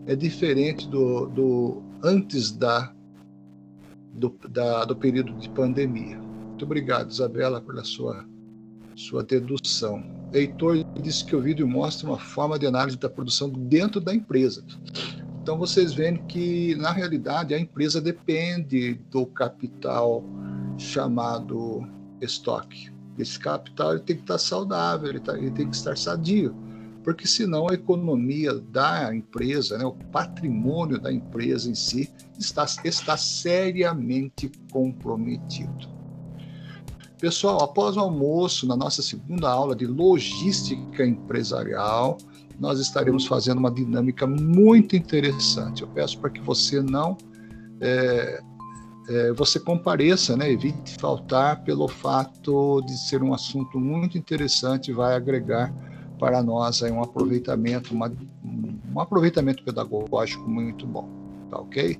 é 0.05 0.15
diferente 0.15 0.87
do, 0.87 1.27
do 1.27 1.88
antes 2.03 2.51
da 2.51 2.93
do, 4.13 4.35
da, 4.49 4.85
do 4.85 4.95
período 4.95 5.33
de 5.33 5.49
pandemia. 5.49 6.17
Muito 6.17 6.65
obrigado, 6.65 7.09
Isabela, 7.09 7.61
pela 7.61 7.83
sua, 7.83 8.25
sua 8.95 9.23
dedução. 9.23 10.03
Heitor 10.33 10.83
disse 11.01 11.23
que 11.23 11.35
o 11.35 11.41
vídeo 11.41 11.67
mostra 11.67 12.07
uma 12.07 12.19
forma 12.19 12.59
de 12.59 12.67
análise 12.67 12.97
da 12.97 13.09
produção 13.09 13.49
dentro 13.49 14.01
da 14.01 14.13
empresa. 14.13 14.63
Então 15.41 15.57
vocês 15.57 15.93
veem 15.93 16.17
que, 16.27 16.75
na 16.75 16.91
realidade, 16.91 17.53
a 17.53 17.59
empresa 17.59 18.01
depende 18.01 18.95
do 19.09 19.25
capital 19.25 20.23
chamado 20.77 21.87
estoque. 22.21 22.91
Esse 23.17 23.39
capital 23.39 23.93
ele 23.93 24.01
tem 24.01 24.15
que 24.15 24.21
estar 24.23 24.37
saudável, 24.37 25.09
ele, 25.09 25.19
tá, 25.19 25.37
ele 25.37 25.51
tem 25.51 25.69
que 25.69 25.75
estar 25.75 25.97
sadio 25.97 26.55
porque 27.09 27.27
senão 27.27 27.67
a 27.67 27.73
economia 27.73 28.53
da 28.53 29.11
empresa, 29.15 29.79
né, 29.79 29.83
o 29.83 29.93
patrimônio 30.11 31.01
da 31.01 31.11
empresa 31.11 31.67
em 31.67 31.73
si, 31.73 32.07
está, 32.37 32.67
está 32.83 33.17
seriamente 33.17 34.51
comprometido. 34.71 35.89
Pessoal, 37.19 37.63
após 37.63 37.97
o 37.97 37.99
almoço, 37.99 38.67
na 38.67 38.75
nossa 38.75 39.01
segunda 39.01 39.49
aula 39.49 39.75
de 39.75 39.87
logística 39.87 41.03
empresarial, 41.03 42.19
nós 42.59 42.79
estaremos 42.79 43.25
fazendo 43.25 43.57
uma 43.57 43.71
dinâmica 43.71 44.27
muito 44.27 44.95
interessante. 44.95 45.81
Eu 45.81 45.87
peço 45.87 46.19
para 46.19 46.29
que 46.29 46.41
você 46.41 46.79
não 46.79 47.17
é, 47.81 48.39
é, 49.09 49.33
você 49.33 49.59
compareça, 49.59 50.37
né? 50.37 50.51
evite 50.51 50.95
faltar 50.99 51.63
pelo 51.63 51.87
fato 51.87 52.83
de 52.83 52.95
ser 52.99 53.23
um 53.23 53.33
assunto 53.33 53.79
muito 53.79 54.15
interessante, 54.15 54.93
vai 54.93 55.15
agregar 55.15 55.73
para 56.19 56.43
nós 56.43 56.83
aí 56.83 56.91
um 56.91 57.01
aproveitamento, 57.01 57.93
uma, 57.93 58.11
um 58.93 58.99
aproveitamento 58.99 59.63
pedagógico 59.63 60.47
muito 60.47 60.85
bom, 60.85 61.09
tá 61.49 61.57
ok? 61.57 61.97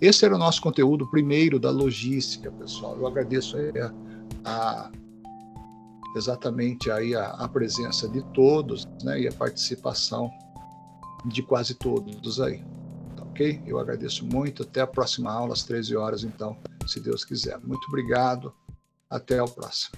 Esse 0.00 0.24
era 0.24 0.34
o 0.34 0.38
nosso 0.38 0.60
conteúdo 0.60 1.08
primeiro 1.08 1.60
da 1.60 1.70
logística, 1.70 2.50
pessoal. 2.50 2.96
Eu 2.96 3.06
agradeço 3.06 3.56
a, 3.56 3.92
a 4.44 4.90
exatamente 6.16 6.90
aí 6.90 7.14
a, 7.14 7.30
a, 7.30 7.48
presença 7.48 8.08
de 8.08 8.20
todos, 8.34 8.84
né, 9.02 9.20
e 9.20 9.28
a 9.28 9.32
participação 9.32 10.30
de 11.24 11.42
quase 11.42 11.74
todos 11.74 12.40
aí, 12.40 12.58
tá 13.16 13.22
ok? 13.22 13.62
Eu 13.64 13.78
agradeço 13.78 14.26
muito. 14.26 14.64
Até 14.64 14.80
a 14.80 14.86
próxima 14.86 15.32
aula 15.32 15.52
às 15.52 15.62
13 15.62 15.96
horas, 15.96 16.24
então, 16.24 16.56
se 16.86 17.00
Deus 17.00 17.24
quiser. 17.24 17.58
Muito 17.60 17.86
obrigado. 17.86 18.52
Até 19.08 19.40
o 19.40 19.48
próximo. 19.48 19.96